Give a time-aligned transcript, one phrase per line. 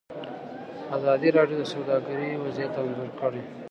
[0.97, 3.43] ازادي راډیو د سوداګري وضعیت انځور کړی.